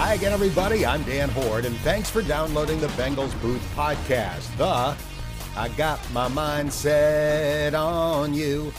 [0.00, 0.86] Hi again, everybody.
[0.86, 4.96] I'm Dan Hoard, and thanks for downloading the Bengals Booth podcast, the
[5.54, 8.72] I Got My Mind Set on You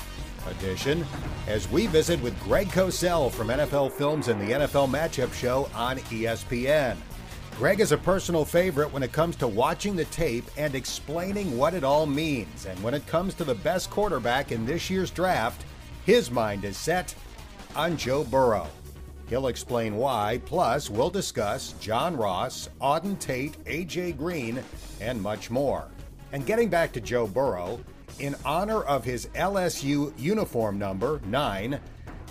[0.50, 1.06] edition,
[1.46, 6.00] as we visit with Greg Cosell from NFL Films and the NFL Matchup Show on
[6.00, 6.98] ESPN.
[7.56, 11.76] Greg is a personal favorite when it comes to watching the tape and explaining what
[11.76, 12.66] it all means.
[12.66, 15.66] And when it comes to the best quarterback in this year's draft,
[16.04, 17.14] his mind is set
[17.76, 18.68] on Joe Burrow.
[19.32, 24.12] He'll explain why, plus, we'll discuss John Ross, Auden Tate, A.J.
[24.12, 24.62] Green,
[25.00, 25.88] and much more.
[26.34, 27.80] And getting back to Joe Burrow,
[28.20, 31.80] in honor of his LSU uniform number, 9,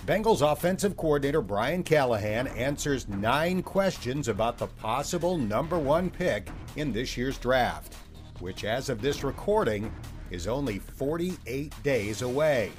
[0.05, 6.93] Bengals offensive coordinator Brian Callahan answers nine questions about the possible number one pick in
[6.93, 7.95] this year's draft,
[8.41, 9.91] which, as of this recording,
[10.30, 12.71] is only 48 days away.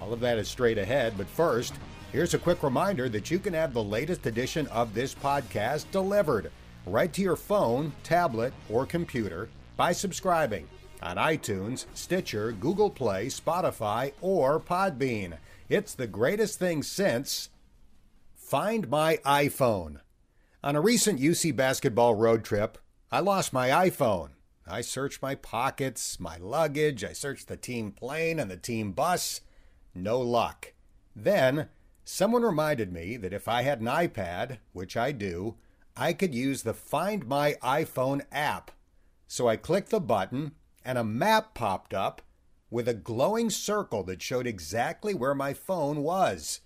[0.00, 1.74] All of that is straight ahead, but first,
[2.14, 6.52] Here's a quick reminder that you can have the latest edition of this podcast delivered
[6.86, 10.68] right to your phone, tablet, or computer by subscribing
[11.02, 15.38] on iTunes, Stitcher, Google Play, Spotify, or Podbean.
[15.68, 17.48] It's the greatest thing since
[18.36, 19.96] Find My iPhone.
[20.62, 22.78] On a recent UC basketball road trip,
[23.10, 24.28] I lost my iPhone.
[24.68, 29.40] I searched my pockets, my luggage, I searched the team plane and the team bus.
[29.96, 30.74] No luck.
[31.16, 31.70] Then,
[32.04, 35.56] Someone reminded me that if I had an iPad, which I do,
[35.96, 38.70] I could use the Find My iPhone app.
[39.26, 40.52] So I clicked the button,
[40.84, 42.20] and a map popped up
[42.70, 46.60] with a glowing circle that showed exactly where my phone was.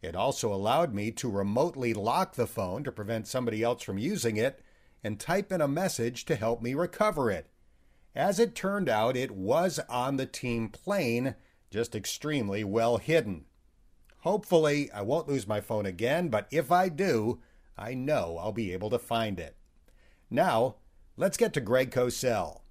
[0.00, 4.36] It also allowed me to remotely lock the phone to prevent somebody else from using
[4.36, 4.60] it
[5.02, 7.48] and type in a message to help me recover it.
[8.14, 11.34] As it turned out, it was on the team plane,
[11.70, 13.46] just extremely well hidden.
[14.24, 17.40] Hopefully, I won't lose my phone again, but if I do,
[17.76, 19.54] I know I'll be able to find it.
[20.30, 20.76] Now,
[21.18, 22.62] let's get to Greg Cosell.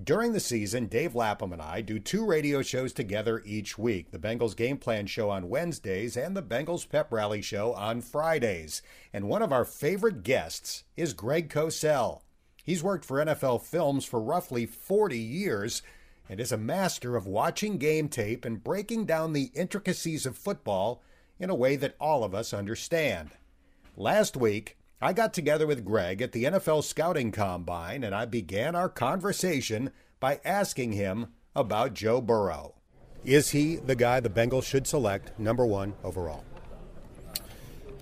[0.00, 4.20] During the season, Dave Lapham and I do two radio shows together each week the
[4.20, 8.80] Bengals Game Plan Show on Wednesdays and the Bengals Pep Rally Show on Fridays.
[9.12, 12.22] And one of our favorite guests is Greg Cosell.
[12.62, 15.82] He's worked for NFL Films for roughly 40 years
[16.28, 21.02] and is a master of watching game tape and breaking down the intricacies of football
[21.38, 23.30] in a way that all of us understand.
[23.96, 28.74] Last week, I got together with Greg at the NFL Scouting Combine and I began
[28.74, 29.90] our conversation
[30.20, 32.74] by asking him about Joe Burrow.
[33.24, 36.44] Is he the guy the Bengals should select number one overall?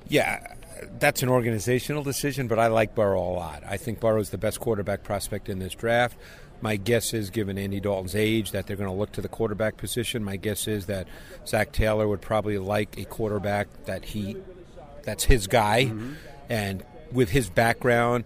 [0.08, 0.54] Yeah,
[0.98, 3.62] that's an organizational decision, but I like Burrow a lot.
[3.66, 6.16] I think Burrow is the best quarterback prospect in this draft.
[6.62, 9.76] My guess is, given Andy Dalton's age, that they're going to look to the quarterback
[9.76, 10.24] position.
[10.24, 11.06] My guess is that
[11.46, 14.36] Zac Taylor would probably like a quarterback that he,
[15.02, 16.14] that's his guy, mm-hmm.
[16.48, 18.24] and with his background,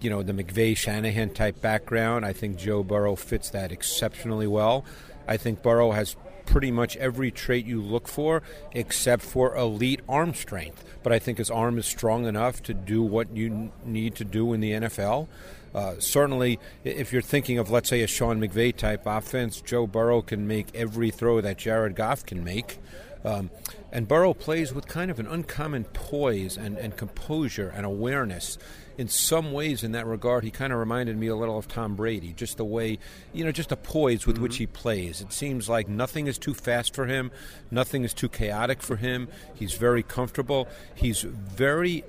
[0.00, 4.84] you know, the McVay Shanahan type background, I think Joe Burrow fits that exceptionally well.
[5.26, 8.42] I think Burrow has pretty much every trait you look for
[8.72, 10.84] except for elite arm strength.
[11.02, 14.52] But I think his arm is strong enough to do what you need to do
[14.52, 15.28] in the NFL.
[15.74, 20.22] Uh, certainly, if you're thinking of, let's say, a Sean McVay type offense, Joe Burrow
[20.22, 22.78] can make every throw that Jared Goff can make.
[23.24, 23.50] Um,
[23.90, 28.58] and Burrow plays with kind of an uncommon poise and, and composure and awareness.
[28.98, 31.96] In some ways, in that regard, he kind of reminded me a little of Tom
[31.96, 32.98] Brady, just the way,
[33.32, 34.44] you know, just the poise with mm-hmm.
[34.44, 35.20] which he plays.
[35.20, 37.32] It seems like nothing is too fast for him,
[37.70, 39.28] nothing is too chaotic for him.
[39.54, 40.68] He's very comfortable.
[40.94, 42.04] He's very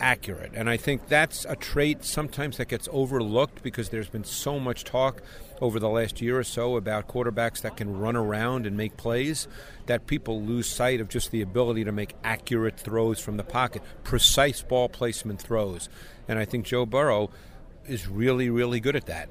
[0.00, 0.52] accurate.
[0.54, 4.84] And I think that's a trait sometimes that gets overlooked because there's been so much
[4.84, 5.22] talk
[5.60, 9.46] over the last year or so about quarterbacks that can run around and make plays
[9.86, 13.82] that people lose sight of just the ability to make accurate throws from the pocket,
[14.04, 15.88] precise ball placement throws.
[16.26, 17.30] And I think Joe Burrow
[17.86, 19.28] is really, really good at that.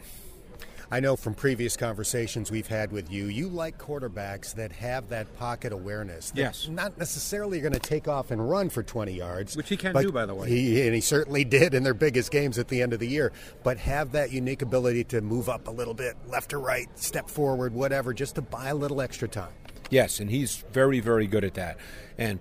[0.92, 5.38] I know from previous conversations we've had with you, you like quarterbacks that have that
[5.38, 6.32] pocket awareness.
[6.36, 6.68] Yes.
[6.68, 9.56] Not necessarily going to take off and run for 20 yards.
[9.56, 10.50] Which he can do, by the way.
[10.50, 13.32] He, and he certainly did in their biggest games at the end of the year.
[13.64, 17.30] But have that unique ability to move up a little bit, left or right, step
[17.30, 19.54] forward, whatever, just to buy a little extra time.
[19.92, 21.78] Yes, and he's very, very good at that.
[22.18, 22.40] And,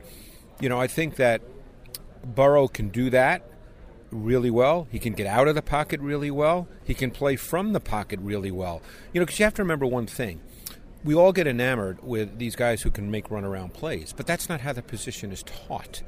[0.59, 1.43] you know, I think that
[2.25, 3.43] Burrow can do that
[4.11, 4.89] really well.
[4.91, 6.69] He can get out of the pocket really well.
[6.85, 8.83] He can play from the pocket really well.
[9.13, 10.41] You know, because you have to remember one thing.
[11.05, 14.63] We all get enamored with these guys who can make runaround plays, but that's not
[14.63, 16.03] how the position is taught.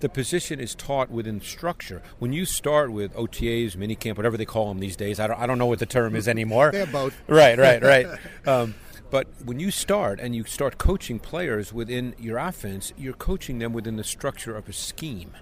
[0.00, 2.02] The position is taught within structure.
[2.18, 5.46] When you start with OTAs, minicamp, whatever they call them these days, I don't, I
[5.46, 6.70] don't know what the term is anymore.
[6.70, 7.14] They're both.
[7.28, 8.06] Right, right, right.
[8.46, 8.74] um,
[9.10, 13.72] but when you start and you start coaching players within your offense, you're coaching them
[13.72, 15.32] within the structure of a scheme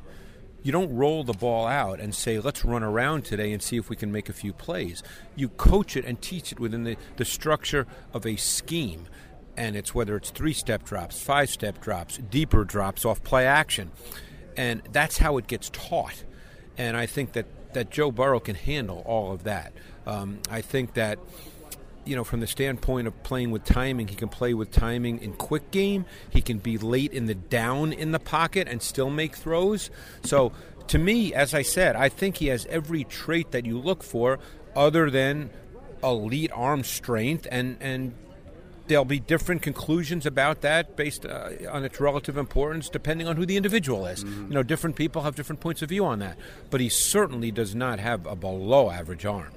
[0.64, 3.90] you don't roll the ball out and say, let's run around today and see if
[3.90, 5.02] we can make a few plays.
[5.36, 9.06] You coach it and teach it within the, the structure of a scheme.
[9.58, 13.92] And it's whether it's three step drops, five step drops, deeper drops off play action.
[14.56, 16.24] And that's how it gets taught.
[16.78, 19.74] And I think that, that Joe Burrow can handle all of that.
[20.06, 21.18] Um, I think that
[22.04, 25.32] you know, from the standpoint of playing with timing, he can play with timing in
[25.34, 26.04] quick game.
[26.30, 29.90] He can be late in the down in the pocket and still make throws.
[30.22, 30.52] So,
[30.88, 34.38] to me, as I said, I think he has every trait that you look for,
[34.76, 35.50] other than
[36.02, 38.14] elite arm strength, and and
[38.86, 43.46] there'll be different conclusions about that based uh, on its relative importance, depending on who
[43.46, 44.24] the individual is.
[44.24, 44.48] Mm-hmm.
[44.48, 46.38] You know, different people have different points of view on that.
[46.70, 49.52] But he certainly does not have a below average arm.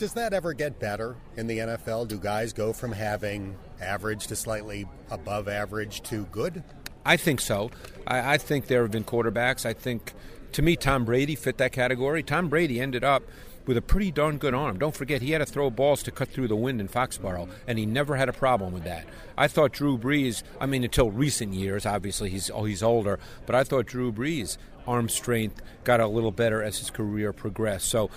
[0.00, 2.08] Does that ever get better in the NFL?
[2.08, 6.62] Do guys go from having average to slightly above average to good?
[7.04, 7.70] I think so.
[8.06, 9.66] I, I think there have been quarterbacks.
[9.66, 10.14] I think,
[10.52, 12.22] to me, Tom Brady fit that category.
[12.22, 13.24] Tom Brady ended up
[13.66, 14.78] with a pretty darn good arm.
[14.78, 17.78] Don't forget, he had to throw balls to cut through the wind in Foxborough, and
[17.78, 19.04] he never had a problem with that.
[19.36, 23.54] I thought Drew Brees, I mean, until recent years, obviously he's, oh, he's older, but
[23.54, 24.56] I thought Drew Brees'
[24.86, 27.90] arm strength got a little better as his career progressed.
[27.90, 28.08] So,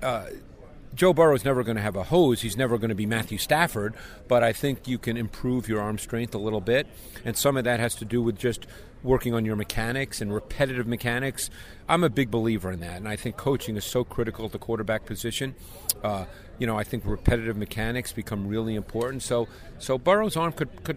[0.00, 0.26] uh,
[0.94, 2.42] Joe Burrow's never going to have a hose.
[2.42, 3.94] He's never going to be Matthew Stafford,
[4.28, 6.86] but I think you can improve your arm strength a little bit.
[7.24, 8.66] And some of that has to do with just
[9.02, 11.50] working on your mechanics and repetitive mechanics.
[11.88, 14.58] I'm a big believer in that, and I think coaching is so critical at the
[14.58, 15.54] quarterback position.
[16.02, 16.24] Uh,
[16.58, 19.22] you know, I think repetitive mechanics become really important.
[19.22, 19.48] So,
[19.78, 20.96] so Burrow's arm could could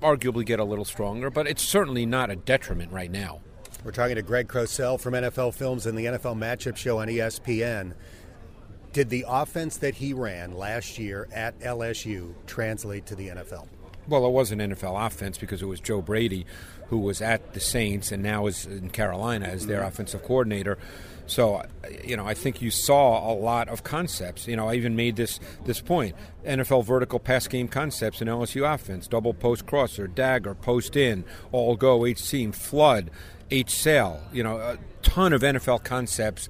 [0.00, 3.40] arguably get a little stronger, but it's certainly not a detriment right now.
[3.84, 7.92] We're talking to Greg Cosell from NFL Films and the NFL Matchup Show on ESPN.
[8.96, 13.68] Did the offense that he ran last year at LSU translate to the NFL?
[14.08, 16.46] Well, it was an NFL offense because it was Joe Brady
[16.86, 19.88] who was at the Saints and now is in Carolina as their mm-hmm.
[19.88, 20.78] offensive coordinator.
[21.26, 21.62] So,
[22.04, 24.48] you know, I think you saw a lot of concepts.
[24.48, 26.16] You know, I even made this this point:
[26.46, 31.22] NFL vertical pass game concepts in LSU offense: double post crosser, dagger, post in,
[31.52, 33.10] all go, H seam, flood,
[33.50, 34.22] H sail.
[34.32, 36.48] You know, a ton of NFL concepts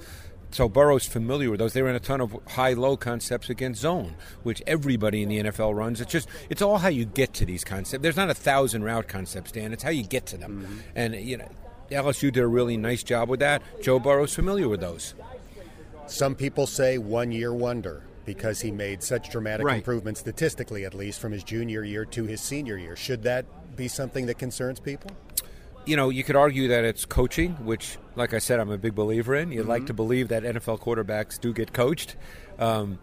[0.56, 1.74] so Burrow's familiar with those.
[1.74, 6.00] They ran a ton of high-low concepts against zone, which everybody in the NFL runs.
[6.00, 8.02] It's just it's all how you get to these concepts.
[8.02, 9.74] There's not a thousand route concepts, Dan.
[9.74, 10.62] It's how you get to them.
[10.62, 10.78] Mm-hmm.
[10.94, 11.50] And you know,
[11.90, 13.62] LSU did a really nice job with that.
[13.82, 15.12] Joe Burrow's familiar with those.
[16.06, 19.76] Some people say one-year wonder because he made such dramatic right.
[19.76, 22.96] improvements statistically, at least from his junior year to his senior year.
[22.96, 23.44] Should that
[23.76, 25.10] be something that concerns people?
[25.86, 28.94] You know, you could argue that it's coaching, which, like I said, I'm a big
[28.94, 29.52] believer in.
[29.52, 29.70] You'd mm-hmm.
[29.70, 32.16] like to believe that NFL quarterbacks do get coached.
[32.58, 32.98] Um,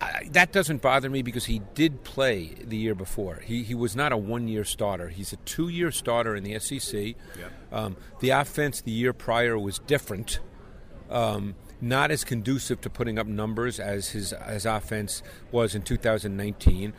[0.00, 3.40] I, that doesn't bother me because he did play the year before.
[3.44, 5.08] He, he was not a one year starter.
[5.08, 6.92] He's a two year starter in the SEC.
[6.92, 7.16] Yep.
[7.72, 10.40] Um, the offense the year prior was different.
[11.08, 16.92] Um, not as conducive to putting up numbers as his, his offense was in 2019.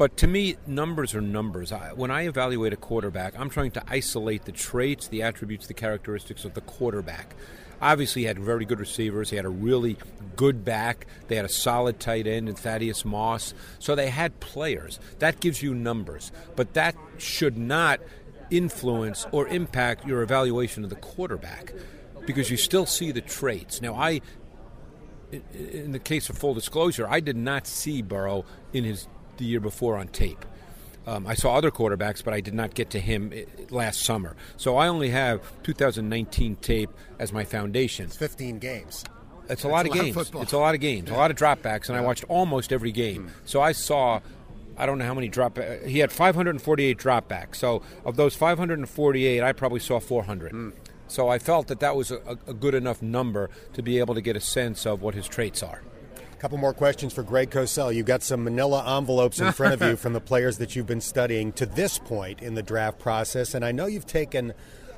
[0.00, 1.72] But to me, numbers are numbers.
[1.72, 5.74] I, when I evaluate a quarterback, I'm trying to isolate the traits, the attributes, the
[5.74, 7.34] characteristics of the quarterback.
[7.82, 9.28] Obviously, he had very good receivers.
[9.28, 9.98] He had a really
[10.36, 11.06] good back.
[11.28, 13.52] They had a solid tight end in Thaddeus Moss.
[13.78, 14.98] So they had players.
[15.18, 16.32] That gives you numbers.
[16.56, 18.00] But that should not
[18.50, 21.74] influence or impact your evaluation of the quarterback
[22.24, 23.82] because you still see the traits.
[23.82, 24.22] Now, I,
[25.52, 29.06] in the case of full disclosure, I did not see Burrow in his
[29.40, 30.44] the year before on tape.
[31.06, 34.36] Um, I saw other quarterbacks, but I did not get to him eh, last summer.
[34.56, 38.04] So I only have 2019 tape as my foundation.
[38.04, 39.04] It's 15 games.
[39.48, 40.16] It's a lot of games.
[40.16, 41.16] Of it's a lot of games, yeah.
[41.16, 42.02] a lot of dropbacks, and yeah.
[42.02, 43.26] I watched almost every game.
[43.26, 43.30] Mm.
[43.44, 44.20] So I saw,
[44.76, 45.58] I don't know how many drop.
[45.84, 47.56] He had 548 dropbacks.
[47.56, 50.52] So of those 548, I probably saw 400.
[50.52, 50.72] Mm.
[51.08, 54.20] So I felt that that was a, a good enough number to be able to
[54.20, 55.82] get a sense of what his traits are
[56.40, 57.94] couple more questions for Greg Cosell.
[57.94, 61.02] You've got some manila envelopes in front of you from the players that you've been
[61.02, 64.54] studying to this point in the draft process, and I know you've taken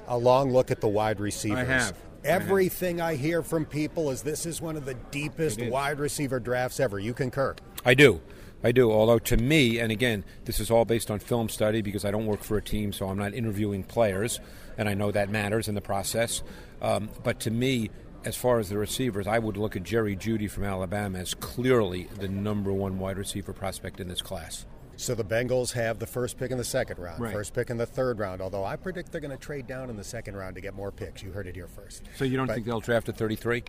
[0.06, 1.58] a long look at the wide receivers.
[1.58, 1.98] I have.
[2.24, 6.38] Everything I, I hear from people is this is one of the deepest wide receiver
[6.38, 7.00] drafts ever.
[7.00, 7.56] You concur?
[7.84, 8.20] I do.
[8.62, 8.92] I do.
[8.92, 12.26] Although to me, and again, this is all based on film study because I don't
[12.26, 14.38] work for a team, so I'm not interviewing players,
[14.78, 16.44] and I know that matters in the process.
[16.80, 17.90] Um, but to me,
[18.24, 22.08] as far as the receivers, I would look at Jerry Jeudy from Alabama as clearly
[22.18, 24.66] the number one wide receiver prospect in this class.
[24.96, 27.32] So the Bengals have the first pick in the second round, right.
[27.32, 28.40] first pick in the third round.
[28.40, 30.92] Although I predict they're going to trade down in the second round to get more
[30.92, 31.22] picks.
[31.22, 32.04] You heard it here first.
[32.16, 33.64] So you don't but think they'll draft at 33?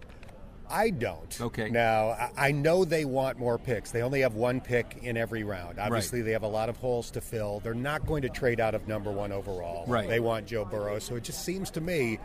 [0.69, 1.41] I don't.
[1.41, 1.69] Okay.
[1.69, 3.91] Now I know they want more picks.
[3.91, 5.79] They only have one pick in every round.
[5.79, 6.25] Obviously, right.
[6.25, 7.59] they have a lot of holes to fill.
[7.61, 9.85] They're not going to trade out of number one overall.
[9.87, 10.07] Right.
[10.07, 10.99] They want Joe Burrow.
[10.99, 12.19] So it just seems to me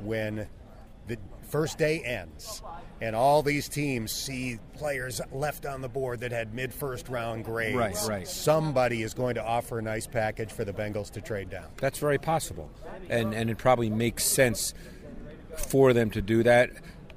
[0.00, 0.48] when the
[1.46, 2.62] first day ends
[3.00, 7.44] and all these teams see players left on the board that had mid first round
[7.44, 7.76] grades.
[7.76, 8.28] Right, right.
[8.28, 11.66] Somebody is going to offer a nice package for the Bengals to trade down.
[11.76, 12.70] That's very possible.
[13.08, 14.72] And, and it probably makes sense
[15.56, 16.70] for them to do that.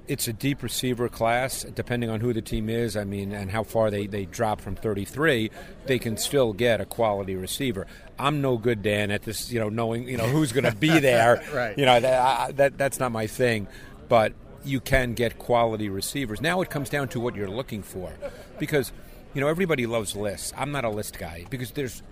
[0.07, 2.97] It's a deep receiver class, depending on who the team is.
[2.97, 5.51] I mean, and how far they, they drop from 33,
[5.85, 7.85] they can still get a quality receiver.
[8.17, 9.51] I'm no good, Dan, at this.
[9.51, 11.43] You know, knowing you know who's going to be there.
[11.53, 11.77] right.
[11.77, 13.67] You know that, I, that that's not my thing,
[14.09, 14.33] but
[14.65, 16.41] you can get quality receivers.
[16.41, 18.11] Now it comes down to what you're looking for,
[18.57, 18.91] because
[19.33, 20.51] you know everybody loves lists.
[20.57, 22.03] I'm not a list guy because there's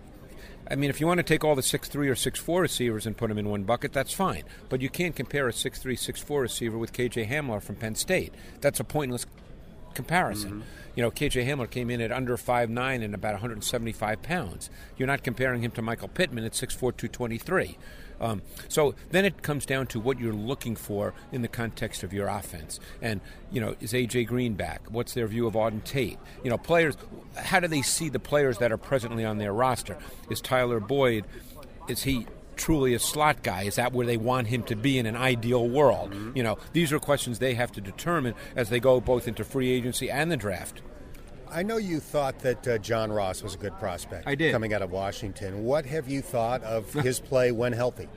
[0.70, 3.30] I mean, if you want to take all the 6'3 or 6'4 receivers and put
[3.30, 4.44] them in one bucket, that's fine.
[4.70, 8.34] But you can't compare a 6'3, 6'4 receiver with KJ Hamler from Penn State.
[8.60, 9.25] That's a pointless
[9.94, 10.51] comparison.
[10.51, 10.62] Mm-hmm.
[10.96, 14.70] You know, KJ Hamler came in at under 5'9 and about 175 pounds.
[14.98, 17.77] You're not comparing him to Michael Pittman at 6'4, 223.
[18.20, 22.14] Um, so then it comes down to what you're looking for in the context of
[22.14, 22.80] your offense.
[23.02, 23.22] And,
[23.52, 24.26] you know, is A.J.
[24.26, 24.82] Green back?
[24.90, 26.20] What's their view of Auden Tate?
[26.44, 26.98] You know, players,
[27.36, 29.98] how do they see the players that are presently on their roster?
[30.30, 31.26] Is Tyler Boyd,
[31.88, 33.64] is he truly a slot guy?
[33.64, 36.12] Is that where they want him to be in an ideal world?
[36.12, 36.38] Mm-hmm.
[36.38, 39.72] You know, these are questions they have to determine as they go both into free
[39.72, 40.82] agency and the draft.
[41.51, 44.27] I know you thought that uh, John Ross was a good prospect.
[44.27, 44.51] I did.
[44.51, 45.63] Coming out of Washington.
[45.63, 48.08] What have you thought of his play when healthy?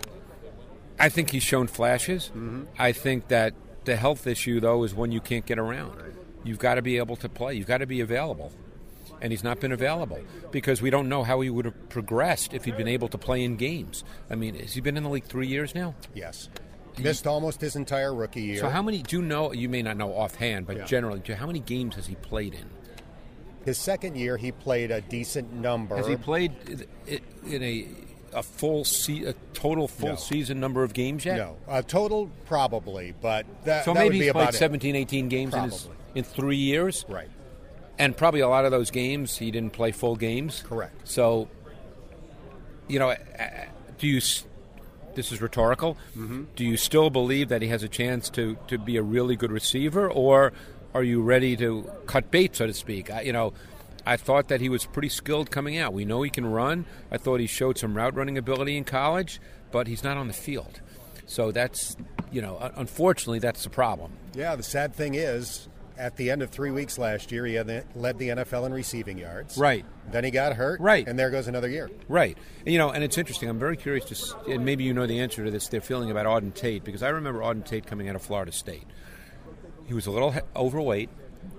[0.99, 2.27] I think he's shown flashes.
[2.29, 2.65] Mm-hmm.
[2.79, 6.01] I think that the health issue, though, is when you can't get around.
[6.45, 8.53] You've got to be able to play, you've got to be available.
[9.23, 10.19] And he's not been available
[10.51, 13.45] because we don't know how he would have progressed if he'd been able to play
[13.45, 14.03] in games.
[14.31, 15.95] I mean, has he been in the league three years now?
[16.15, 16.49] Yes.
[16.99, 18.61] Missed almost his entire rookie year.
[18.61, 19.53] So, how many do you know?
[19.53, 20.85] You may not know offhand, but Yeah.
[20.87, 22.65] generally, how many games has he played in?
[23.65, 25.97] His second year, he played a decent number.
[25.97, 26.53] Has he played
[27.47, 27.87] in a
[28.33, 30.15] a full se- a total full No.
[30.15, 31.37] season number of games yet?
[31.37, 34.95] No, uh, total probably, but that, So that maybe would be he's played about 17,
[34.95, 37.05] 18 games in, his, in three years.
[37.09, 37.29] Right.
[37.99, 40.63] And probably a lot of those games he didn't play full games.
[40.65, 40.95] Correct.
[41.09, 41.49] So,
[42.89, 43.15] you know,
[43.99, 44.21] do you?
[45.17, 45.97] This is rhetorical.
[46.17, 46.45] Mm-hmm.
[46.55, 49.51] Do you still believe that he has a chance to to be a really good
[49.53, 50.53] receiver, or
[50.95, 53.11] are you ready to cut bait, so to speak?
[53.11, 53.53] I, you know.
[54.07, 55.93] I thought that he was pretty skilled coming out.
[55.93, 56.87] We know he can run.
[57.11, 60.33] I thought he showed some route running ability in college, but he's not on the
[60.33, 60.81] field.
[61.27, 61.97] So that's,
[62.33, 64.13] you know, unfortunately, that's the problem.
[64.35, 67.85] Yeah, the sad thing is, at the end of three weeks last year, he the,
[67.95, 69.59] led the NFL in receiving yards.
[69.59, 69.85] Right.
[70.11, 70.81] Then he got hurt.
[70.81, 71.07] Right.
[71.07, 71.91] And there goes another year.
[72.09, 72.37] Right.
[72.65, 73.49] And, you know, and it's interesting.
[73.49, 75.69] I'm very curious to, and maybe you know the answer to this.
[75.69, 78.87] They're feeling about Auden Tate because I remember Auden Tate coming out of Florida State.
[79.91, 81.09] He was a little he- overweight,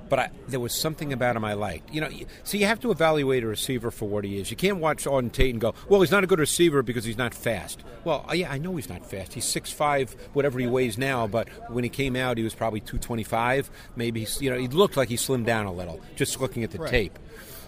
[0.08, 1.94] but I, there was something about him I liked.
[1.94, 2.10] You know,
[2.46, 4.50] so you have to evaluate a receiver for what he is.
[4.50, 7.18] You can't watch Auden Tate and go, "Well, he's not a good receiver because he's
[7.18, 9.34] not fast." Well, uh, yeah, I know he's not fast.
[9.34, 13.70] He's 6'5", whatever he weighs now, but when he came out, he was probably 225.
[13.98, 16.72] Maybe he's, you know, he looked like he slimmed down a little just looking at
[16.72, 16.90] the Right.
[16.90, 17.20] tape.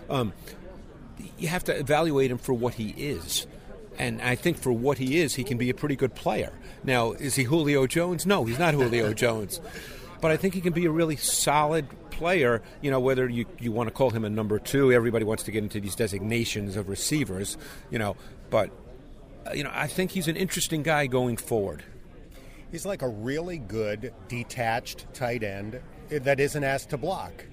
[0.10, 0.32] Um,
[1.38, 3.48] you have to evaluate him for what he is.
[4.00, 6.52] And I think for what he is, he can be a pretty good player.
[6.84, 8.26] Now, is he Julio Jones?
[8.26, 9.62] No, he's not Julio Jones.
[10.24, 13.74] But I think he can be a really solid player, you know, whether you, you
[13.74, 14.90] want to call him a number two.
[14.90, 17.58] Everybody wants to get into these designations of receivers,
[17.92, 18.16] you know.
[18.50, 18.72] But,
[19.46, 21.84] uh, you know, I think he's an interesting guy going forward.
[22.72, 27.44] He's like a really good detached tight end that isn't asked to block.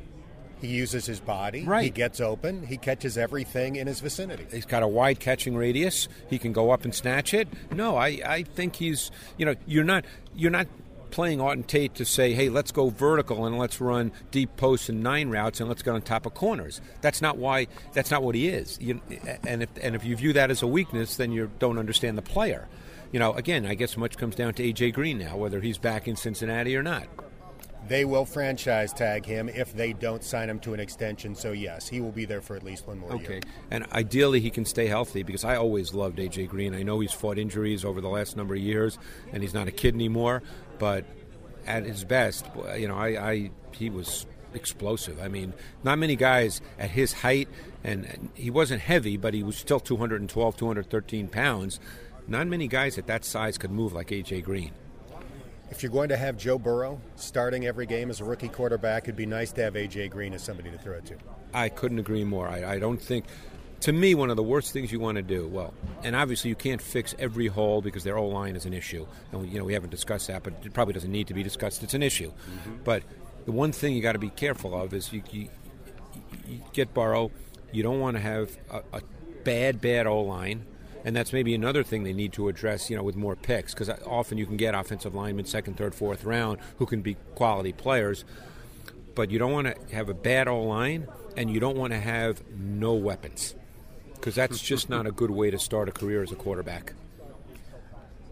[0.60, 1.64] He uses his body.
[1.64, 1.82] Right.
[1.82, 2.64] He gets open.
[2.64, 4.46] He catches everything in his vicinity.
[4.48, 6.06] He's got a wide catching radius.
[6.28, 7.48] He can go up and snatch it.
[7.72, 10.04] No, I, I think he's you know you're not
[10.36, 10.68] you're not
[11.10, 15.02] playing Auden Tate to say hey let's go vertical and let's run deep posts and
[15.02, 16.80] nine routes and let's get on top of corners.
[17.00, 17.66] That's not why.
[17.92, 18.78] That's not what he is.
[18.80, 19.00] You,
[19.46, 22.22] and if and if you view that as a weakness, then you don't understand the
[22.22, 22.68] player.
[23.12, 26.06] You know, again, I guess much comes down to AJ Green now, whether he's back
[26.06, 27.08] in Cincinnati or not.
[27.88, 31.34] They will franchise tag him if they don't sign him to an extension.
[31.34, 33.24] So yes, he will be there for at least one more year.
[33.24, 33.40] Okay.
[33.70, 36.74] And ideally, he can stay healthy because I always loved AJ Green.
[36.74, 38.98] I know he's fought injuries over the last number of years,
[39.32, 40.42] and he's not a kid anymore.
[40.78, 41.04] But
[41.66, 42.46] at his best,
[42.76, 45.20] you know, I, I he was explosive.
[45.20, 45.52] I mean,
[45.84, 47.48] not many guys at his height,
[47.84, 51.80] and he wasn't heavy, but he was still 212, 213 pounds.
[52.28, 54.72] Not many guys at that size could move like AJ Green.
[55.70, 59.16] If you're going to have Joe Burrow starting every game as a rookie quarterback, it'd
[59.16, 61.16] be nice to have AJ Green as somebody to throw it to.
[61.54, 62.48] I couldn't agree more.
[62.48, 63.24] I, I don't think,
[63.80, 65.46] to me, one of the worst things you want to do.
[65.46, 65.72] Well,
[66.02, 69.42] and obviously you can't fix every hole because their O line is an issue, and
[69.42, 71.82] we, you know we haven't discussed that, but it probably doesn't need to be discussed.
[71.82, 72.82] It's an issue, mm-hmm.
[72.84, 73.02] but
[73.44, 75.48] the one thing you got to be careful of is you, you,
[76.46, 77.30] you get Burrow.
[77.72, 79.00] You don't want to have a, a
[79.44, 80.66] bad, bad O line.
[81.04, 83.88] And that's maybe another thing they need to address, you know, with more picks, because
[83.88, 87.72] uh, often you can get offensive linemen second, third, fourth round who can be quality
[87.72, 88.24] players,
[89.14, 91.98] but you don't want to have a bad O line, and you don't want to
[91.98, 93.54] have no weapons,
[94.14, 96.92] because that's just not a good way to start a career as a quarterback.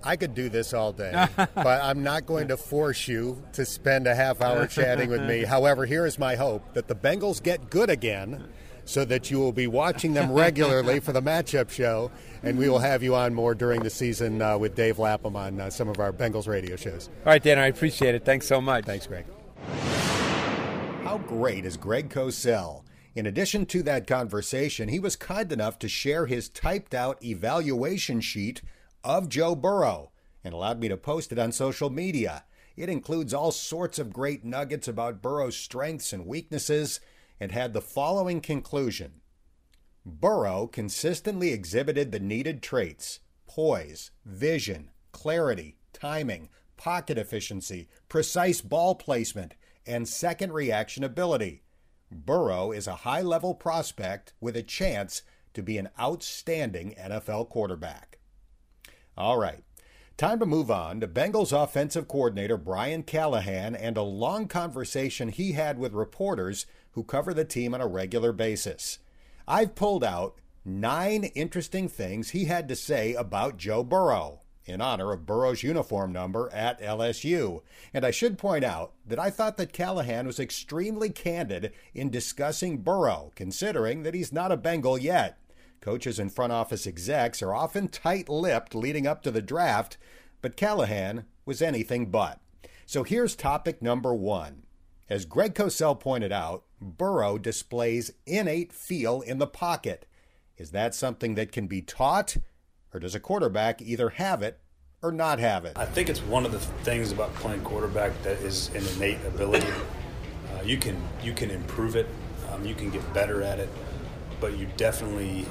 [0.02, 4.06] I could do this all day, but I'm not going to force you to spend
[4.06, 5.44] a half hour chatting with me.
[5.44, 8.48] However, here is my hope that the Bengals get good again
[8.88, 12.11] so that you will be watching them regularly for the matchup show,
[12.42, 15.61] and we will have you on more during the season uh, with Dave Lapham on
[15.61, 17.11] uh, some of our Bengals radio shows.
[17.18, 18.25] All right, Dan, I appreciate it.
[18.25, 18.87] Thanks so much.
[18.87, 19.26] Thanks, Greg.
[21.04, 22.85] How great is Greg Cosell?
[23.14, 28.23] In addition to that conversation, he was kind enough to share his typed out evaluation
[28.23, 28.62] sheet
[29.04, 32.45] of Joe Burrow and allowed me to post it on social media.
[32.75, 37.00] It includes all sorts of great nuggets about Burrow's strengths and weaknesses
[37.40, 39.21] and had the following conclusion
[40.04, 49.54] Burrow consistently exhibited the needed traits poise, vision, clarity, timing, pocket efficiency, precise ball placement,
[49.87, 51.62] and second reaction ability.
[52.11, 55.23] Burrow is a high level prospect with a chance
[55.54, 58.18] to be an outstanding NFL quarterback.
[59.16, 59.64] All right.
[60.16, 65.52] Time to move on to Bengals offensive coordinator Brian Callahan and a long conversation he
[65.52, 66.66] had with reporters
[66.99, 68.99] who cover the team on a regular basis.
[69.47, 75.12] I've pulled out nine interesting things he had to say about Joe Burrow in honor
[75.12, 77.62] of Burrow's uniform number at LSU.
[77.95, 82.78] And I should point out that I thought that Callahan was extremely candid in discussing
[82.78, 85.38] Burrow, considering that he's not a Bengal yet.
[85.81, 89.99] Coaches and front office execs are often tight lipped leading up to the draft,
[90.43, 92.40] but Callahan was anything but.
[92.87, 94.64] So here's topic number one.
[95.09, 100.06] As Greg Cosell pointed out, Burrow displays innate feel in the pocket.
[100.56, 102.37] Is that something that can be taught,
[102.92, 104.61] or does a quarterback either have it
[105.02, 105.78] or not have it?
[105.78, 109.69] I think it's one of the things about playing quarterback that is an innate ability.
[110.52, 112.06] Uh, you can you can improve it,
[112.50, 113.69] um, you can get better at it,
[114.41, 115.47] but you definitely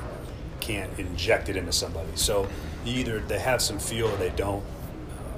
[0.60, 2.10] can't inject it into somebody.
[2.16, 2.48] So
[2.86, 4.64] either they have some feel or they don't.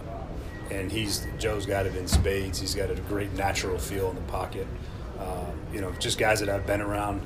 [0.08, 2.60] Uh, and he's Joe's got it in spades.
[2.60, 4.67] He's got a great natural feel in the pocket.
[5.19, 7.21] Uh, you know, just guys that I've been around.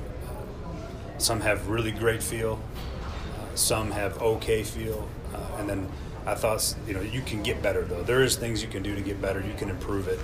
[1.18, 2.60] Some have really great feel.
[3.02, 5.88] Uh, some have okay feel, uh, and then
[6.26, 8.02] I thought you know you can get better though.
[8.02, 9.40] There is things you can do to get better.
[9.40, 10.18] You can improve it.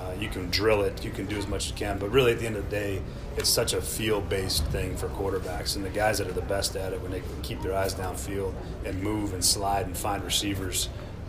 [0.00, 1.04] Uh, you can drill it.
[1.04, 1.98] You can do as much as you can.
[1.98, 3.02] But really, at the end of the day,
[3.36, 5.76] it's such a feel-based thing for quarterbacks.
[5.76, 7.94] And the guys that are the best at it, when they can keep their eyes
[7.94, 8.52] downfield
[8.84, 10.88] and move and slide and find receivers,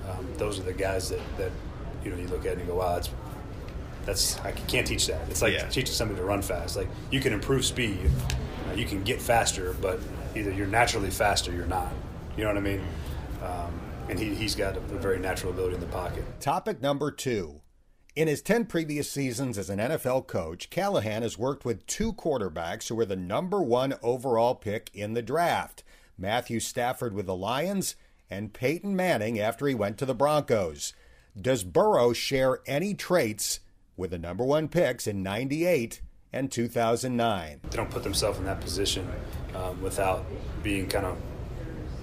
[0.09, 1.51] um, those are the guys that, that
[2.03, 3.09] you know you look at and you go, wow, that's
[4.05, 5.29] that's I can't teach that.
[5.29, 5.67] It's like yeah.
[5.69, 6.75] teaching somebody to run fast.
[6.75, 8.09] Like you can improve speed,
[8.69, 9.99] uh, you can get faster, but
[10.35, 11.91] either you're naturally faster, or you're not.
[12.37, 12.81] You know what I mean?
[13.43, 16.23] Um, and he, he's got a, a very natural ability in the pocket.
[16.39, 17.61] Topic number two.
[18.15, 22.87] In his 10 previous seasons as an NFL coach, Callahan has worked with two quarterbacks
[22.87, 25.83] who were the number one overall pick in the draft
[26.15, 27.95] Matthew Stafford with the Lions
[28.29, 30.93] and Peyton Manning after he went to the Broncos.
[31.39, 33.61] Does Burrow share any traits
[33.97, 36.01] with the number one picks in 98
[36.31, 37.61] and 2009?
[37.63, 39.07] They don't put themselves in that position
[39.55, 40.25] um, without
[40.61, 41.17] being kind of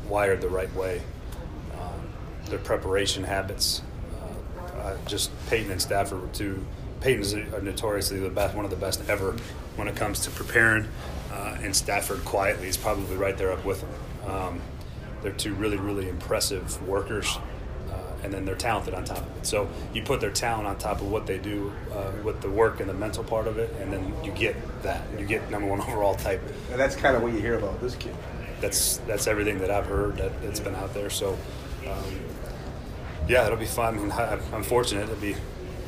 [0.09, 1.03] wired the right way.
[1.81, 2.09] Um,
[2.47, 3.83] their preparation habits,
[4.81, 6.65] uh, just Peyton and Stafford were two.
[7.01, 9.37] Peyton's notoriously the best, one of the best ever
[9.77, 10.87] when it comes to preparing,
[11.33, 14.31] uh, and Stafford quietly is probably right there up with them.
[14.31, 14.61] Um,
[15.23, 17.41] they're two really, really impressive workers, uh,
[18.23, 19.47] and then they're talented on top of it.
[19.47, 22.81] So you put their talent on top of what they do uh, with the work
[22.81, 25.03] and the mental part of it, and then you get that.
[25.19, 26.43] You get number one overall type.
[26.71, 28.15] And that's kind of what you hear about this kid.
[28.61, 31.11] That's that's everything that I've heard that, that's been out there.
[31.11, 31.39] So.
[31.87, 32.21] Um,
[33.29, 33.95] yeah, it'll be fun.
[33.95, 35.37] I mean, I, am fortunate to be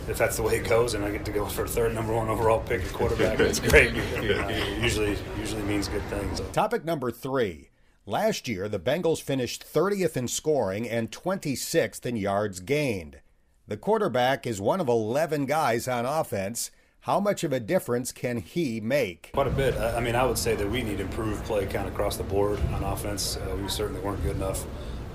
[0.08, 2.28] if that's the way it goes, and I get to go for third number one
[2.28, 3.38] overall pick at quarterback.
[3.40, 3.92] It's great.
[3.94, 4.48] Uh,
[4.80, 6.40] usually, usually means good things.
[6.52, 7.68] Topic number three.
[8.06, 13.20] Last year, the Bengals finished 30th in scoring and 26th in yards gained.
[13.68, 16.72] The quarterback is one of 11 guys on offense.
[17.02, 19.30] How much of a difference can he make?
[19.32, 19.76] Quite a bit.
[19.76, 22.58] I mean, I would say that we need improved play kind of across the board
[22.72, 23.36] on offense.
[23.36, 24.66] Uh, we certainly weren't good enough.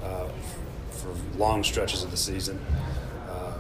[0.01, 0.29] Uh,
[0.91, 2.57] for long stretches of the season.
[3.29, 3.53] Uh,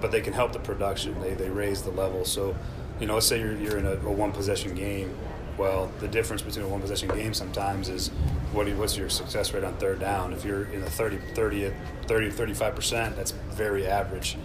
[0.00, 1.20] but they can help the production.
[1.20, 2.24] They, they raise the level.
[2.24, 2.56] So,
[2.98, 5.16] you know, let's say you're, you're in a, a one possession game.
[5.60, 8.08] Well, the difference between a one possession game sometimes is
[8.54, 10.32] what you, what's your success rate on third down.
[10.32, 11.70] If you're in the 30, 30,
[12.06, 14.38] 30 35%, that's very average.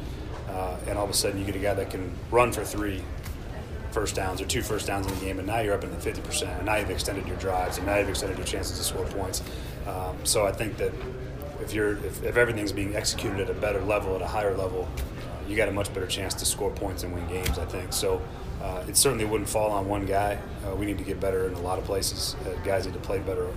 [0.49, 3.01] Uh, and all of a sudden you get a guy that can run for three
[3.91, 5.95] first downs or two first downs in the game, and now you're up in the
[5.95, 9.06] 50%, and now you've extended your drives, and now you've extended your chances to score
[9.06, 9.41] points.
[9.88, 10.91] Um, so I think that
[11.62, 14.86] if you're if, if, everything's being executed at a better level, at a higher level,
[15.47, 17.58] you got a much better chance to score points and win games.
[17.58, 18.21] I think so.
[18.62, 20.39] Uh, it certainly wouldn't fall on one guy.
[20.65, 22.36] Uh, we need to get better in a lot of places.
[22.45, 23.47] Uh, guys need to play better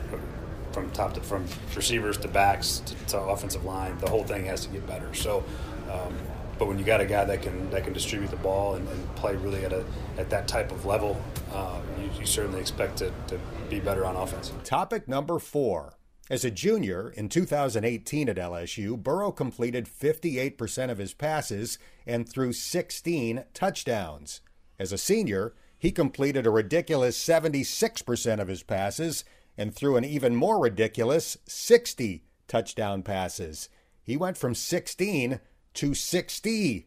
[0.73, 3.97] from top to from receivers to backs to, to offensive line.
[3.99, 5.13] The whole thing has to get better.
[5.15, 5.45] So.
[5.91, 6.15] Um,
[6.59, 9.15] but when you got a guy that can that can distribute the ball and, and
[9.15, 9.85] play really at a
[10.19, 11.21] at that type of level,
[11.53, 13.39] uh, you, you, certainly expect to, to
[13.71, 14.53] be better on offense.
[14.65, 15.95] Topic number four.
[16.31, 22.53] As a junior in 2018 at LSU, Burrow completed 58% of his passes and threw
[22.53, 24.43] 16 touchdowns.
[24.79, 29.25] As a senior, he completed a ridiculous 76% of his passes
[29.57, 33.71] and threw an even more ridiculous 60 touchdown passes.
[34.03, 35.41] He went from 16
[35.75, 36.87] to 60.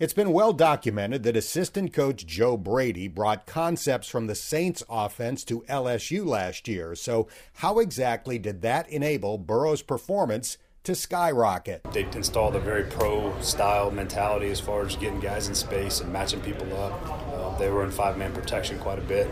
[0.00, 5.44] It's been well documented that assistant coach Joe Brady brought concepts from the Saints offense
[5.44, 6.96] to LSU last year.
[6.96, 11.84] So, how exactly did that enable Burrow's performance to skyrocket?
[11.92, 16.12] They installed a very pro style mentality as far as getting guys in space and
[16.12, 17.00] matching people up.
[17.32, 19.30] Uh, they were in five man protection quite a bit,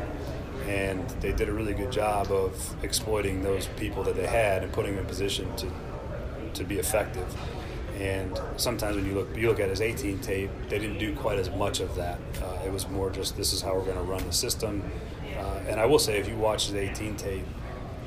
[0.69, 4.73] and they did a really good job of exploiting those people that they had and
[4.73, 5.69] putting them in position to,
[6.55, 7.37] to be effective.
[7.99, 11.39] And sometimes when you look you look at his 18 tape, they didn't do quite
[11.39, 12.19] as much of that.
[12.43, 14.83] Uh, it was more just this is how we're going to run the system.
[15.39, 17.45] Uh, and I will say, if you watch his 18 tape,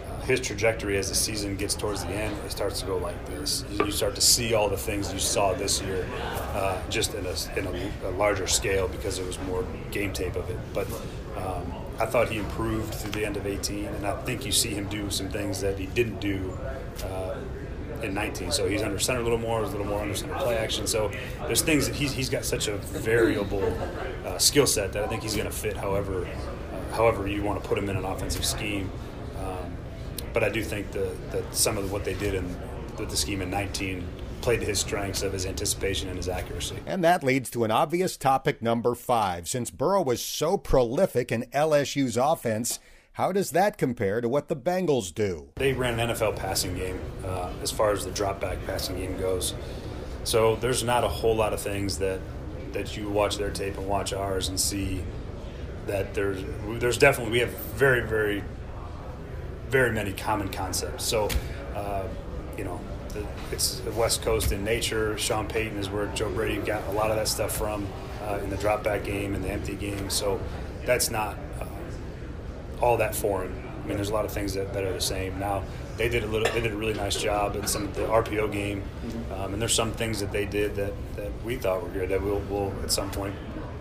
[0.08, 3.26] uh, his trajectory as the season gets towards the end, it starts to go like
[3.28, 3.66] this.
[3.72, 6.08] You start to see all the things you saw this year,
[6.54, 10.36] uh, just in, a, in a, a, larger scale because there was more game tape
[10.36, 10.60] of it.
[10.74, 10.88] But
[11.38, 14.70] um, I thought he improved through the end of 18, and I think you see
[14.70, 16.58] him do some things that he didn't do
[17.04, 17.36] uh,
[18.06, 18.52] in 19.
[18.52, 20.88] So he's under center a little more, a little more under center play action.
[20.88, 21.12] So
[21.48, 23.64] there's things that he's, he's got such a variable
[24.26, 27.62] uh, skill set that I think he's going to fit however uh, however you want
[27.62, 28.90] to put him in an offensive scheme.
[29.40, 29.76] Um,
[30.34, 32.56] but I do think that, some of what they did in
[32.98, 34.08] with the scheme in 19
[34.42, 36.78] played to his strengths of his anticipation and his accuracy.
[36.86, 39.48] And that leads to an obvious topic number five.
[39.50, 42.80] Since Burrow was so prolific in LSU's offense,
[43.16, 45.48] how does that compare to what the Bengals do?
[45.56, 49.18] They ran an NFL passing game uh, as far as the drop back passing game
[49.18, 49.54] goes.
[50.26, 52.20] So there's not a whole lot of things that
[52.74, 55.02] that you watch their tape and watch ours and see
[55.88, 56.44] that there's
[56.82, 58.44] there's definitely we have very very
[59.70, 61.06] very many common concepts.
[61.06, 61.30] So
[61.74, 62.04] uh,
[62.58, 62.82] you know
[63.14, 65.18] the, it's the West Coast in nature.
[65.18, 67.88] Sean Payton is where Joe Brady got a lot of that stuff from
[68.24, 70.10] uh, in the drop back game and the empty game.
[70.10, 70.42] So
[70.86, 71.38] that's not
[72.82, 73.54] all that foreign.
[73.84, 75.38] I mean, there's a lot of things that, that are the same.
[75.40, 75.64] Now,
[75.98, 78.52] they did a little, they did a really nice job in some of the RPO
[78.52, 78.84] game,
[79.36, 82.22] um, and there's some things that they did that, that we thought were good that
[82.22, 83.36] we'll, we'll at some point,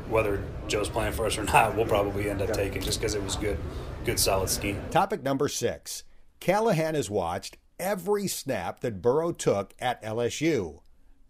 [0.09, 3.23] whether Joe's playing for us or not, we'll probably end up taking just because it
[3.23, 3.59] was good,
[4.05, 4.81] good solid scheme.
[4.91, 6.05] Topic number six:
[6.39, 10.81] Callahan has watched every snap that Burrow took at LSU.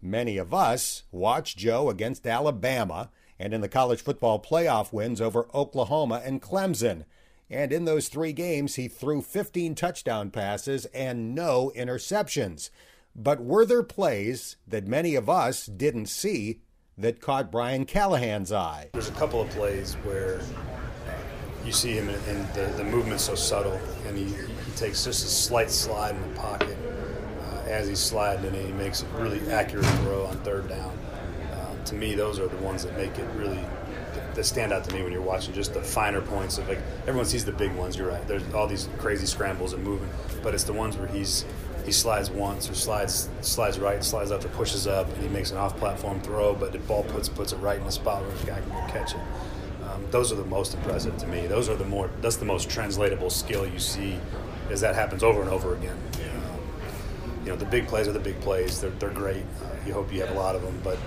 [0.01, 5.47] Many of us watched Joe against Alabama and in the college football playoff wins over
[5.53, 7.05] Oklahoma and Clemson.
[7.49, 12.69] And in those three games, he threw 15 touchdown passes and no interceptions.
[13.15, 16.61] But were there plays that many of us didn't see
[16.97, 18.89] that caught Brian Callahan's eye?
[18.93, 20.41] There's a couple of plays where
[21.65, 25.29] you see him and the, the movement's so subtle, and he, he takes just a
[25.29, 26.77] slight slide in the pocket
[27.41, 30.97] uh, as he's sliding, and he makes a really accurate throw on third down.
[31.53, 33.63] Uh, to me, those are the ones that make it really
[34.33, 37.25] that stand out to me when you're watching just the finer points of like everyone
[37.25, 37.97] sees the big ones.
[37.97, 38.27] You're right.
[38.27, 40.09] There's all these crazy scrambles and moving,
[40.43, 41.45] but it's the ones where he's
[41.85, 45.51] he slides once or slides slides right, slides up, or pushes up, and he makes
[45.51, 48.45] an off-platform throw, but the ball puts puts it right in the spot where the
[48.45, 49.21] guy can go catch it.
[49.83, 51.45] Um, those are the most impressive to me.
[51.45, 54.19] Those are the more that's the most translatable skill you see,
[54.71, 55.97] is that happens over and over again.
[56.15, 58.81] Um, you know, the big plays are the big plays.
[58.81, 59.43] They're, they're great.
[59.63, 60.97] Uh, you hope you have a lot of them, but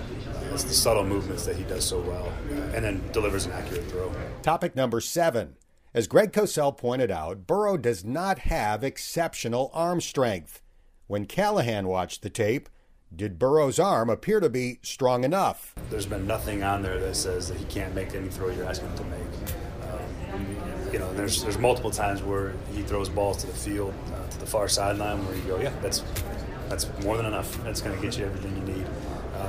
[0.59, 2.33] it's the subtle movements that he does so well,
[2.73, 4.13] and then delivers an accurate throw.
[4.41, 5.55] Topic number seven.
[5.93, 10.61] As Greg Cosell pointed out, Burrow does not have exceptional arm strength.
[11.07, 12.67] When Callahan watched the tape,
[13.15, 15.73] did Burrow's arm appear to be strong enough?
[15.89, 18.89] There's been nothing on there that says that he can't make any throw you're asking
[18.89, 20.33] him to make.
[20.33, 20.57] Um,
[20.91, 24.39] you know, there's there's multiple times where he throws balls to the field, uh, to
[24.39, 26.03] the far sideline, where you go, yeah, that's
[26.67, 27.63] that's more than enough.
[27.63, 28.85] That's going to get you everything you need.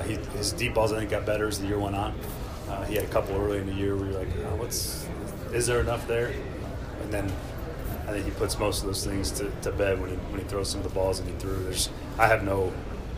[0.00, 2.18] Uh, he, his deep balls, I think, got better as the year went on.
[2.68, 5.06] Uh, he had a couple early in the year where you're like, oh, what's,
[5.52, 6.32] is there enough there?
[7.02, 7.30] And then
[8.06, 10.46] I think he puts most of those things to, to bed when he, when he
[10.46, 11.62] throws some of the balls that he threw.
[11.64, 12.72] There's, I have no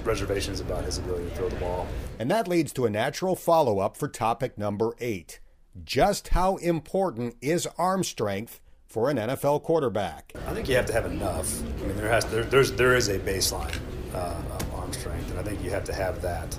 [0.05, 1.87] reservations about his ability to throw the ball.
[2.19, 5.41] And that leads to a natural follow up for topic number eight.
[5.85, 10.33] Just how important is arm strength for an NFL quarterback.
[10.47, 11.63] I think you have to have enough.
[11.63, 13.75] I mean, there has there, there's there is a baseline
[14.13, 16.59] uh, of arm strength, and I think you have to have that.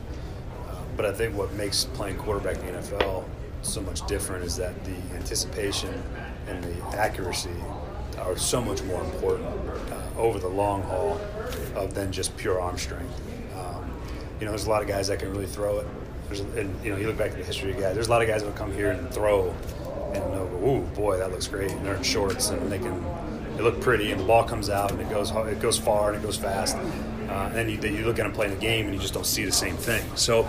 [0.93, 3.25] Uh, but I think what makes playing quarterback in the NFL
[3.61, 5.93] so much different is that the anticipation
[6.47, 7.49] and the accuracy
[8.19, 9.47] are so much more important
[9.91, 11.19] uh, over the long haul
[11.75, 13.21] of than just pure arm strength.
[13.57, 13.89] Um,
[14.39, 15.87] you know, there's a lot of guys that can really throw it.
[16.27, 17.95] There's, and you know, you look back at the history of guys.
[17.95, 19.49] There's a lot of guys that come here and throw,
[20.13, 23.03] and they'll go, "Ooh, boy, that looks great!" And they're in shorts, and they can,
[23.55, 26.17] they look pretty, and the ball comes out, and it goes, it goes far, and
[26.17, 26.77] it goes fast.
[27.33, 29.25] Uh, and then you, you look at them playing the game, and you just don't
[29.25, 30.03] see the same thing.
[30.15, 30.47] So,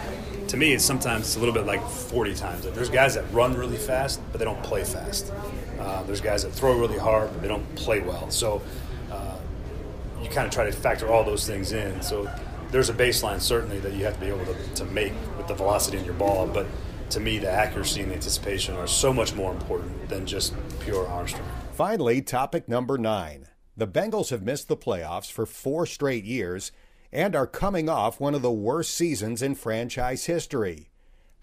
[0.48, 2.64] to me, it's sometimes it's a little bit like 40 times.
[2.64, 5.33] Like there's guys that run really fast, but they don't play fast.
[5.78, 8.30] Uh, there's guys that throw really hard, but they don't play well.
[8.30, 8.62] So
[9.11, 9.37] uh,
[10.22, 12.00] you kind of try to factor all those things in.
[12.02, 12.30] So
[12.70, 15.54] there's a baseline certainly that you have to be able to, to make with the
[15.54, 16.66] velocity in your ball, but
[17.11, 21.07] to me, the accuracy and the anticipation are so much more important than just pure
[21.07, 21.48] arm strength.
[21.72, 23.46] Finally, topic number nine.
[23.76, 26.72] The Bengals have missed the playoffs for four straight years
[27.14, 30.90] and are coming off one of the worst seasons in franchise history.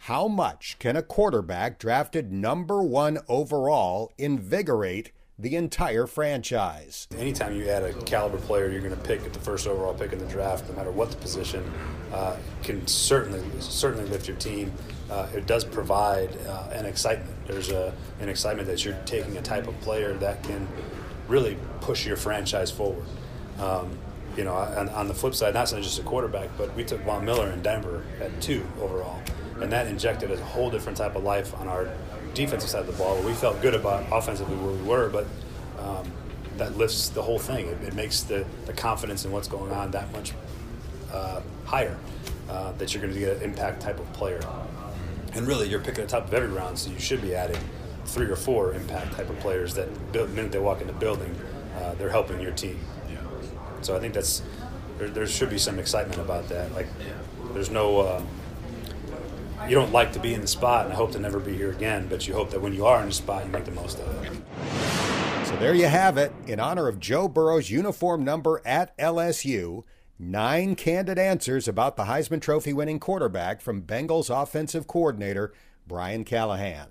[0.05, 7.07] How much can a quarterback drafted number one overall invigorate the entire franchise?
[7.17, 10.12] Anytime you add a caliber player you're going to pick at the first overall pick
[10.12, 11.63] in the draft, no matter what the position,
[12.12, 14.71] uh, can certainly certainly lift your team.
[15.10, 17.31] Uh, it does provide uh, an excitement.
[17.47, 20.67] There's a, an excitement that you're taking a type of player that can
[21.27, 23.05] really push your franchise forward.
[23.60, 23.97] Um,
[24.38, 27.26] you know, on, on, the flip side, not just a quarterback, but we took Von
[27.26, 29.22] Miller in Denver at two overall
[29.62, 31.88] and that injected a whole different type of life on our
[32.34, 33.22] defensive side of the ball.
[33.22, 35.28] We felt good about offensively where we were, but
[35.80, 36.12] um,
[36.58, 37.67] that lifts the whole thing.
[37.67, 40.34] It, it, makes the, the confidence in what's going on that much
[41.12, 41.98] uh, higher.
[42.50, 44.41] Uh, that you're going to get an impact type of player,
[45.34, 47.58] and really you're picking the top of every round, so you should be adding
[48.04, 51.34] three or four impact type of players that the minute they walk in the building,
[51.78, 52.78] uh, they're helping your team.
[53.86, 54.41] So I think that's
[54.98, 56.74] there, there, should be some excitement about that.
[56.74, 56.88] Like
[57.54, 58.28] there's no um,
[59.67, 61.72] you don't like to be in the spot, and I hope to never be here
[61.72, 62.08] again.
[62.08, 64.24] But you hope that when you are in the spot, you make the most of
[64.24, 65.48] it.
[65.48, 66.34] So there you have it.
[66.48, 69.84] In honor of Joe Burrow's uniform number at LSU,
[70.17, 75.54] nine candid answers about the Heisman Trophy winning quarterback from Bengals offensive coordinator
[75.88, 76.88] Brian Callahan.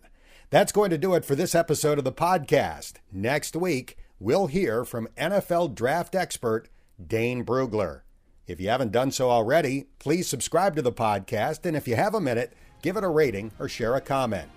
[0.50, 2.94] That's going to do it for this episode of the podcast.
[3.12, 6.68] Next week, we'll hear from NFL draft expert
[7.06, 8.02] Dane Brugler.
[8.46, 12.14] If you haven't done so already, please subscribe to the podcast, and if you have
[12.14, 14.48] a minute, give it a rating or share a comment.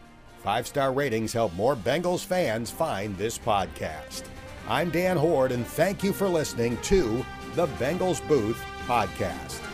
[0.43, 4.23] Five star ratings help more Bengals fans find this podcast.
[4.67, 7.25] I'm Dan Hoard, and thank you for listening to
[7.55, 9.72] the Bengals Booth Podcast.